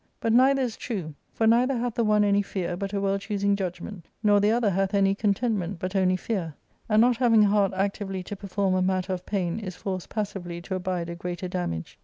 But 0.19 0.33
neither 0.33 0.63
is 0.63 0.77
true, 0.77 1.13
for 1.31 1.45
neither 1.45 1.77
hath 1.77 1.93
the 1.93 2.03
one 2.03 2.23
any 2.23 2.41
fear, 2.41 2.75
but 2.75 2.91
a 2.91 2.99
well 2.99 3.19
choosing 3.19 3.55
judgment, 3.55 4.07
nor 4.23 4.39
the 4.39 4.49
other 4.49 4.71
hath 4.71 4.95
any 4.95 5.13
contentment, 5.13 5.77
but 5.77 5.95
only 5.95 6.15
fear, 6.17 6.55
and 6.89 6.99
not 6.99 7.17
having 7.17 7.43
a 7.43 7.47
heart 7.49 7.73
actively 7.75 8.23
to 8.23 8.35
perform 8.35 8.73
a 8.73 8.81
matter 8.81 9.13
of 9.13 9.27
pain 9.27 9.59
is 9.59 9.75
forced 9.75 10.09
passively 10.09 10.59
to 10.61 10.73
abide 10.73 11.07
a 11.07 11.13
greater 11.15 11.47
damage. 11.47 11.99